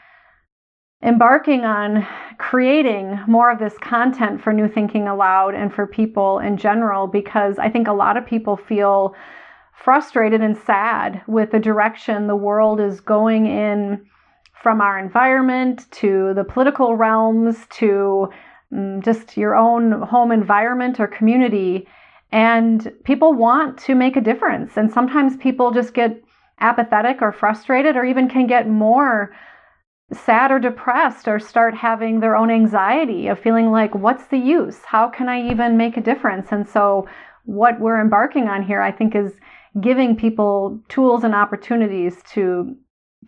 embarking 1.03 1.63
on 1.63 2.07
creating 2.37 3.19
more 3.27 3.51
of 3.51 3.59
this 3.59 3.77
content 3.79 4.41
for 4.41 4.53
New 4.53 4.67
Thinking 4.67 5.07
Allowed 5.07 5.53
and 5.53 5.73
for 5.73 5.85
people 5.85 6.39
in 6.39 6.57
general, 6.57 7.07
because 7.07 7.59
I 7.59 7.69
think 7.69 7.87
a 7.87 7.93
lot 7.93 8.17
of 8.17 8.25
people 8.25 8.57
feel 8.57 9.13
frustrated 9.75 10.41
and 10.41 10.57
sad 10.57 11.21
with 11.27 11.51
the 11.51 11.59
direction 11.59 12.27
the 12.27 12.35
world 12.35 12.79
is 12.79 12.99
going 12.99 13.45
in 13.45 14.05
from 14.63 14.81
our 14.81 14.97
environment 14.97 15.85
to 15.91 16.33
the 16.33 16.43
political 16.43 16.95
realms 16.95 17.67
to 17.69 18.29
um, 18.75 19.01
just 19.01 19.37
your 19.37 19.55
own 19.55 20.01
home 20.01 20.31
environment 20.31 20.99
or 20.99 21.07
community. 21.07 21.87
And 22.31 22.91
people 23.03 23.33
want 23.33 23.77
to 23.79 23.95
make 23.95 24.17
a 24.17 24.21
difference. 24.21 24.77
And 24.77 24.91
sometimes 24.91 25.37
people 25.37 25.71
just 25.71 25.93
get 25.93 26.21
apathetic 26.59 27.21
or 27.21 27.31
frustrated 27.31 27.95
or 27.95 28.05
even 28.05 28.29
can 28.29 28.47
get 28.47 28.67
more 28.67 29.35
sad 30.11 30.51
or 30.51 30.59
depressed 30.59 31.27
or 31.27 31.39
start 31.39 31.75
having 31.75 32.19
their 32.19 32.35
own 32.35 32.49
anxiety 32.49 33.27
of 33.27 33.37
feeling 33.37 33.71
like 33.71 33.93
what's 33.93 34.27
the 34.27 34.37
use 34.37 34.79
how 34.85 35.09
can 35.09 35.27
i 35.27 35.51
even 35.51 35.75
make 35.75 35.97
a 35.97 36.01
difference 36.01 36.47
and 36.51 36.67
so 36.67 37.05
what 37.47 37.79
we're 37.79 37.99
embarking 37.99 38.49
on 38.49 38.61
here, 38.61 38.81
I 38.81 38.91
think, 38.91 39.15
is 39.15 39.31
giving 39.81 40.15
people 40.15 40.79
tools 40.89 41.23
and 41.23 41.33
opportunities 41.33 42.21
to 42.33 42.75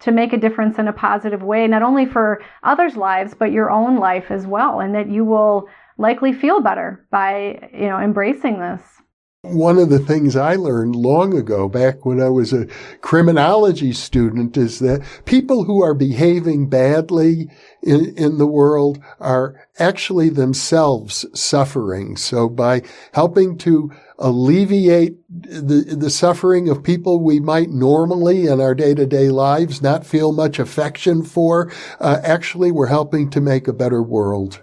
to 0.01 0.11
make 0.11 0.31
a 0.31 0.37
difference 0.37 0.79
in 0.79 0.87
a 0.87 0.93
positive 0.93 1.41
way, 1.41 1.67
not 1.67 1.81
only 1.81 2.05
for 2.05 2.41
others' 2.63 2.95
lives, 2.95 3.33
but 3.33 3.51
your 3.51 3.69
own 3.69 3.97
life 3.97 4.25
as 4.29 4.47
well, 4.47 4.79
and 4.79 4.95
that 4.95 5.09
you 5.09 5.25
will 5.25 5.67
likely 5.97 6.31
feel 6.31 6.61
better 6.61 7.05
by, 7.11 7.69
you 7.73 7.87
know, 7.87 7.99
embracing 7.99 8.59
this. 8.59 8.98
One 9.43 9.77
of 9.77 9.89
the 9.89 9.99
things 9.99 10.35
I 10.35 10.55
learned 10.55 10.97
long 10.97 11.33
ago, 11.33 11.69
back 11.69 12.05
when 12.05 12.19
I 12.19 12.27
was 12.27 12.51
a 12.51 12.67
criminology 12.99 13.93
student, 13.93 14.57
is 14.57 14.79
that 14.79 15.01
people 15.23 15.63
who 15.63 15.81
are 15.81 15.93
behaving 15.93 16.67
badly 16.67 17.49
in, 17.81 18.13
in 18.17 18.37
the 18.37 18.45
world 18.45 19.01
are 19.21 19.65
actually 19.79 20.27
themselves 20.27 21.25
suffering. 21.33 22.17
So 22.17 22.49
by 22.49 22.81
helping 23.13 23.57
to 23.59 23.89
alleviate 24.17 25.15
the, 25.29 25.95
the 25.97 26.09
suffering 26.09 26.67
of 26.67 26.83
people 26.83 27.23
we 27.23 27.39
might 27.39 27.69
normally 27.69 28.45
in 28.45 28.59
our 28.59 28.75
day 28.75 28.93
to 28.93 29.05
day 29.05 29.29
lives 29.29 29.81
not 29.81 30.05
feel 30.05 30.33
much 30.33 30.59
affection 30.59 31.23
for, 31.23 31.71
uh, 32.01 32.19
actually 32.25 32.71
we're 32.71 32.87
helping 32.87 33.29
to 33.29 33.39
make 33.39 33.69
a 33.69 33.73
better 33.73 34.03
world. 34.03 34.61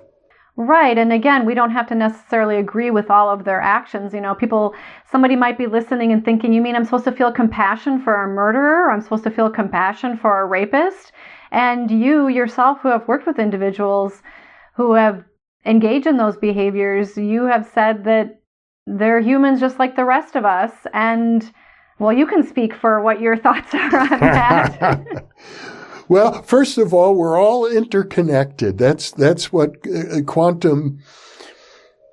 Right. 0.59 0.97
And 0.97 1.13
again, 1.13 1.45
we 1.45 1.55
don't 1.55 1.71
have 1.71 1.87
to 1.89 1.95
necessarily 1.95 2.57
agree 2.57 2.91
with 2.91 3.11
all 3.11 3.29
of 3.29 3.45
their 3.45 3.61
actions. 3.61 4.15
You 4.15 4.23
know, 4.23 4.35
people, 4.35 4.75
somebody 5.11 5.37
might 5.37 5.59
be 5.59 5.67
listening 5.67 6.13
and 6.13 6.25
thinking, 6.25 6.53
you 6.53 6.63
mean 6.63 6.75
I'm 6.75 6.85
supposed 6.85 7.05
to 7.05 7.13
feel 7.13 7.31
compassion 7.31 8.01
for 8.03 8.23
a 8.23 8.29
murderer? 8.29 8.91
I'm 8.91 9.03
supposed 9.03 9.25
to 9.25 9.31
feel 9.31 9.51
compassion 9.51 10.17
for 10.17 10.41
a 10.41 10.47
rapist? 10.47 11.13
And 11.51 11.91
you 11.91 12.29
yourself, 12.29 12.79
who 12.81 12.89
have 12.89 13.07
worked 13.07 13.27
with 13.27 13.39
individuals 13.39 14.23
who 14.77 14.93
have 14.93 15.25
engaged 15.65 16.07
in 16.07 16.17
those 16.17 16.37
behaviors, 16.37 17.17
you 17.17 17.45
have 17.47 17.69
said 17.75 18.05
that 18.05 18.41
they're 18.87 19.21
humans 19.21 19.59
just 19.59 19.79
like 19.79 19.97
the 19.97 20.05
rest 20.05 20.37
of 20.37 20.45
us. 20.45 20.73
And 20.93 21.51
well, 21.99 22.13
you 22.13 22.27
can 22.27 22.47
speak 22.47 22.75
for 22.75 23.03
what 23.03 23.21
your 23.21 23.37
thoughts 23.45 23.75
are 23.75 23.99
on 23.99 24.21
that. 24.21 25.27
Well, 26.09 26.43
first 26.43 26.79
of 26.79 26.95
all, 26.95 27.15
we're 27.15 27.41
all 27.41 27.67
interconnected. 27.67 28.79
That's 28.79 29.11
that's 29.11 29.53
what 29.53 29.75
uh, 29.87 30.23
quantum 30.25 30.99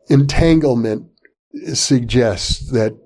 entanglement 0.09 1.07
suggests 1.73 2.71
that 2.71 2.97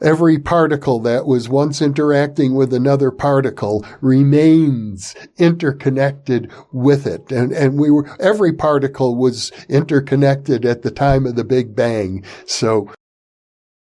every 0.00 0.38
particle 0.38 0.98
that 1.00 1.26
was 1.26 1.48
once 1.48 1.80
interacting 1.80 2.54
with 2.54 2.74
another 2.74 3.10
particle 3.10 3.86
remains 4.00 5.14
interconnected 5.38 6.50
with 6.72 7.06
it. 7.06 7.30
And, 7.30 7.52
and 7.52 7.78
we 7.78 7.90
were, 7.90 8.08
every 8.18 8.52
particle 8.52 9.16
was 9.16 9.52
interconnected 9.68 10.64
at 10.64 10.82
the 10.82 10.90
time 10.90 11.26
of 11.26 11.36
the 11.36 11.44
Big 11.44 11.76
Bang. 11.76 12.24
So 12.46 12.90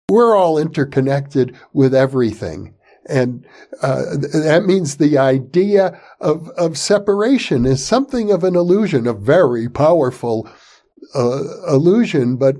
we're 0.10 0.36
all 0.36 0.58
interconnected 0.58 1.56
with 1.74 1.96
everything. 1.96 2.76
And 3.08 3.46
uh, 3.82 4.16
that 4.18 4.64
means 4.66 4.98
the 4.98 5.18
idea 5.18 6.00
of, 6.22 6.50
of 6.50 6.78
separation 6.78 7.66
is 7.66 7.86
something 7.86 8.32
of 8.32 8.44
an 8.44 8.56
illusion, 8.56 9.08
a 9.08 9.14
very 9.14 9.68
powerful 9.70 10.50
uh, 11.14 11.42
illusion, 11.68 12.38
but 12.38 12.58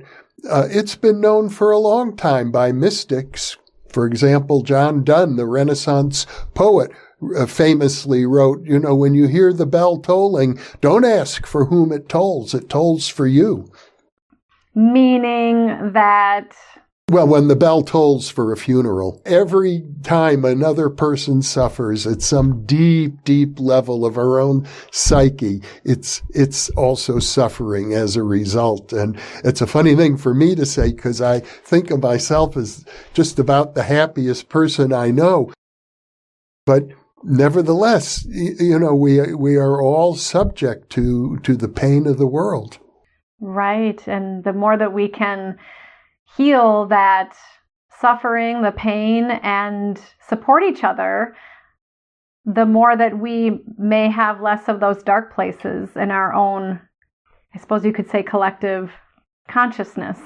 uh, 0.50 0.68
it's 0.70 0.96
been 0.96 1.22
known 1.22 1.50
for 1.50 1.72
a 1.72 1.80
long 1.80 2.16
time 2.16 2.52
by 2.52 2.72
mystics. 2.72 3.58
For 3.90 4.06
example, 4.06 4.64
John 4.64 5.04
Donne, 5.04 5.36
the 5.36 5.46
Renaissance 5.46 6.26
poet, 6.54 6.92
uh, 7.38 7.46
famously 7.46 8.26
wrote, 8.26 8.66
you 8.66 8.80
know, 8.80 8.96
when 8.96 9.14
you 9.14 9.28
hear 9.28 9.54
the 9.54 9.66
bell 9.66 10.00
tolling, 10.00 10.60
don't 10.82 11.06
ask 11.06 11.46
for 11.46 11.66
whom 11.66 11.92
it 11.92 12.10
tolls, 12.10 12.54
it 12.54 12.70
tolls 12.70 13.08
for 13.08 13.28
you. 13.28 13.72
Meaning 14.76 15.94
that 15.94 16.56
well, 17.10 17.28
when 17.28 17.48
the 17.48 17.56
bell 17.56 17.84
tolls 17.84 18.30
for 18.30 18.52
a 18.52 18.58
funeral, 18.58 19.22
every 19.26 19.84
time 20.04 20.46
another 20.46 20.90
person 20.90 21.42
suffers 21.42 22.08
at 22.08 22.22
some 22.22 22.66
deep, 22.66 23.24
deep 23.26 23.60
level 23.60 24.06
of 24.06 24.18
our 24.18 24.40
own 24.40 24.66
psyche, 24.92 25.62
it's, 25.84 26.22
it's 26.34 26.70
also 26.72 27.20
suffering 27.20 27.94
as 27.94 28.16
a 28.16 28.24
result. 28.24 28.94
And 28.94 29.20
it's 29.44 29.60
a 29.60 29.68
funny 29.68 29.96
thing 29.96 30.16
for 30.16 30.34
me 30.34 30.56
to 30.56 30.66
say 30.66 30.92
because 30.92 31.22
I 31.22 31.42
think 31.42 31.92
of 31.92 32.02
myself 32.02 32.56
as 32.56 32.86
just 33.14 33.38
about 33.38 33.76
the 33.76 33.84
happiest 33.84 34.48
person 34.48 34.94
I 34.94 35.12
know. 35.12 35.52
But 36.66 36.88
nevertheless, 37.22 38.26
you 38.26 38.80
know, 38.80 38.96
we, 38.96 39.34
we 39.34 39.58
are 39.58 39.82
all 39.82 40.16
subject 40.16 40.90
to, 40.92 41.38
to 41.44 41.58
the 41.58 41.68
pain 41.68 42.08
of 42.08 42.18
the 42.18 42.28
world. 42.28 42.80
Right. 43.42 44.02
And 44.08 44.46
the 44.46 44.54
more 44.54 44.78
that 44.78 44.94
we 44.94 45.10
can 45.10 45.58
heal 46.36 46.86
that 46.88 47.36
suffering, 48.00 48.62
the 48.62 48.72
pain, 48.72 49.32
and 49.44 50.00
support 50.28 50.64
each 50.64 50.84
other, 50.84 51.36
the 52.46 52.66
more 52.66 52.98
that 52.98 53.18
we 53.18 53.62
may 53.78 54.10
have 54.10 54.42
less 54.42 54.68
of 54.68 54.80
those 54.80 55.02
dark 55.04 55.34
places 55.34 55.96
in 55.96 56.12
our 56.12 56.34
own, 56.34 56.82
I 57.56 57.60
suppose 57.60 57.86
you 57.86 57.94
could 57.94 58.10
say, 58.10 58.24
collective 58.24 58.92
consciousness. 59.48 60.20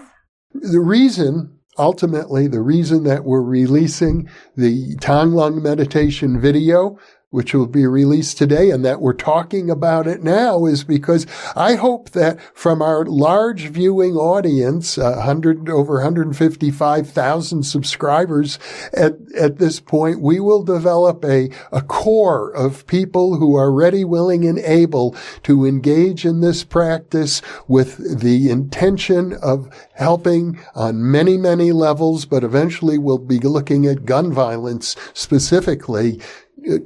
The 0.53 0.79
reason, 0.79 1.59
ultimately, 1.77 2.47
the 2.47 2.61
reason 2.61 3.03
that 3.03 3.23
we're 3.23 3.43
releasing 3.43 4.27
the 4.55 4.95
Tonglen 4.95 5.61
meditation 5.61 6.39
video 6.41 6.97
which 7.29 7.53
will 7.53 7.67
be 7.67 7.85
released 7.85 8.37
today 8.37 8.69
and 8.69 8.85
that 8.85 9.01
we're 9.01 9.11
talking 9.11 9.69
about 9.69 10.07
it 10.07 10.23
now 10.23 10.65
is 10.65 10.85
because 10.85 11.27
I 11.57 11.75
hope 11.75 12.11
that 12.11 12.39
from 12.55 12.81
our 12.81 13.03
large 13.03 13.67
viewing 13.67 14.15
audience, 14.15 14.95
100, 14.95 15.69
over 15.69 15.95
155,000 15.95 17.63
subscribers 17.63 18.57
at, 18.93 19.15
at 19.37 19.57
this 19.57 19.81
point, 19.81 20.21
we 20.21 20.39
will 20.39 20.63
develop 20.63 21.25
a, 21.25 21.49
a 21.73 21.81
core 21.81 22.49
of 22.55 22.87
people 22.87 23.35
who 23.35 23.55
are 23.55 23.73
ready, 23.73 24.05
willing, 24.05 24.47
and 24.47 24.59
able 24.59 25.13
to 25.43 25.65
engage 25.65 26.25
in 26.25 26.39
this 26.39 26.63
practice 26.63 27.41
with 27.67 28.21
the 28.21 28.49
intention 28.49 29.33
of 29.41 29.69
helping 29.95 30.57
on 30.75 31.11
many, 31.11 31.37
many 31.37 31.73
levels, 31.73 32.25
but 32.25 32.45
eventually 32.45 32.97
we'll 32.97 33.17
be 33.17 33.39
looking 33.39 33.85
at 33.85 34.05
gun 34.05 34.31
violence 34.31 34.95
specifically 35.13 36.21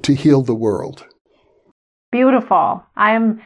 to 0.01 0.13
heal 0.13 0.41
the 0.41 0.55
world. 0.55 1.05
Beautiful. 2.11 2.83
I 2.95 3.11
am 3.11 3.41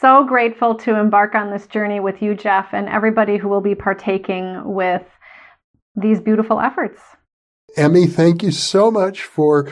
so 0.00 0.24
grateful 0.24 0.74
to 0.74 0.98
embark 0.98 1.34
on 1.34 1.50
this 1.50 1.66
journey 1.66 2.00
with 2.00 2.20
you, 2.20 2.34
Jeff, 2.34 2.68
and 2.72 2.88
everybody 2.88 3.36
who 3.36 3.48
will 3.48 3.60
be 3.60 3.74
partaking 3.74 4.62
with 4.64 5.02
these 5.96 6.20
beautiful 6.20 6.60
efforts. 6.60 7.00
Emmy, 7.76 8.06
thank 8.06 8.42
you 8.42 8.50
so 8.50 8.90
much 8.90 9.22
for 9.22 9.70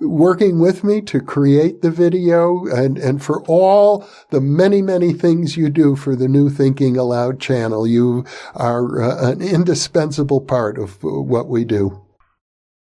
working 0.00 0.58
with 0.58 0.82
me 0.82 1.00
to 1.00 1.20
create 1.20 1.82
the 1.82 1.90
video 1.90 2.66
and, 2.66 2.98
and 2.98 3.22
for 3.22 3.42
all 3.44 4.08
the 4.30 4.40
many, 4.40 4.82
many 4.82 5.12
things 5.12 5.56
you 5.56 5.70
do 5.70 5.94
for 5.94 6.16
the 6.16 6.28
New 6.28 6.50
Thinking 6.50 6.96
Allowed 6.96 7.40
channel. 7.40 7.86
You 7.86 8.24
are 8.54 9.02
uh, 9.02 9.30
an 9.30 9.42
indispensable 9.42 10.40
part 10.40 10.78
of 10.78 11.02
what 11.02 11.48
we 11.48 11.64
do. 11.64 12.00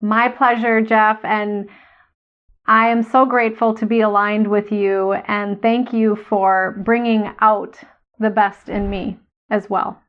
My 0.00 0.28
pleasure, 0.28 0.80
Jeff. 0.80 1.18
And 1.24 1.68
I 2.68 2.88
am 2.88 3.02
so 3.02 3.24
grateful 3.24 3.72
to 3.76 3.86
be 3.86 4.02
aligned 4.02 4.46
with 4.46 4.70
you 4.70 5.14
and 5.26 5.60
thank 5.62 5.94
you 5.94 6.16
for 6.16 6.82
bringing 6.84 7.32
out 7.40 7.78
the 8.18 8.28
best 8.28 8.68
in 8.68 8.90
me 8.90 9.18
as 9.48 9.70
well. 9.70 10.02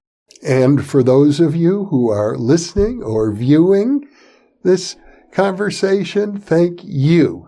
And 0.44 0.86
for 0.86 1.02
those 1.02 1.40
of 1.40 1.56
you 1.56 1.86
who 1.86 2.10
are 2.10 2.38
listening 2.38 3.02
or 3.02 3.32
viewing 3.32 4.10
this 4.64 4.98
conversation, 5.32 6.38
thank 6.38 6.82
you 6.84 7.48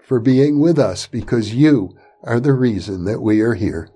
for 0.00 0.20
being 0.20 0.60
with 0.60 0.78
us 0.78 1.08
because 1.08 1.52
you 1.52 1.98
are 2.22 2.38
the 2.38 2.52
reason 2.52 3.04
that 3.04 3.20
we 3.20 3.40
are 3.40 3.54
here. 3.54 3.88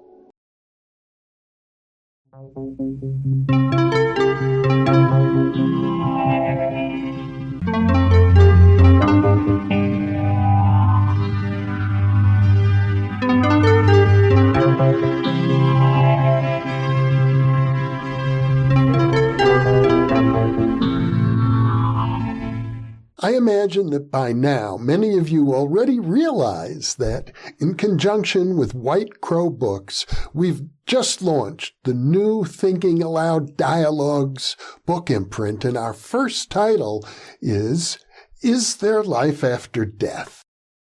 I 14.78 14.82
imagine 23.34 23.88
that 23.90 24.10
by 24.10 24.34
now 24.34 24.76
many 24.76 25.16
of 25.16 25.30
you 25.30 25.54
already 25.54 25.98
realize 25.98 26.96
that 26.96 27.32
in 27.58 27.76
conjunction 27.76 28.58
with 28.58 28.74
White 28.74 29.22
Crow 29.22 29.48
Books, 29.48 30.04
we've 30.34 30.60
just 30.84 31.22
launched 31.22 31.74
the 31.84 31.94
new 31.94 32.44
Thinking 32.44 33.02
Allowed 33.02 33.56
Dialogues 33.56 34.56
book 34.84 35.10
imprint, 35.10 35.64
and 35.64 35.78
our 35.78 35.94
first 35.94 36.50
title 36.50 37.02
is 37.40 37.98
Is 38.42 38.76
There 38.76 39.02
Life 39.02 39.42
After 39.42 39.86
Death? 39.86 40.45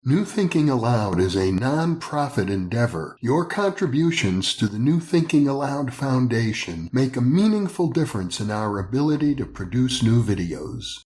New 0.04 0.26
Thinking 0.26 0.68
Allowed 0.68 1.20
is 1.20 1.36
a 1.36 1.52
non-profit 1.52 2.50
endeavor. 2.50 3.16
Your 3.22 3.46
contributions 3.46 4.56
to 4.56 4.66
the 4.66 4.80
New 4.80 5.00
Thinking 5.00 5.48
Allowed 5.48 5.94
Foundation 5.94 6.90
make 6.92 7.16
a 7.16 7.22
meaningful 7.22 7.92
difference 7.92 8.40
in 8.40 8.50
our 8.50 8.80
ability 8.80 9.36
to 9.36 9.46
produce 9.46 10.02
new 10.02 10.24
videos. 10.24 11.04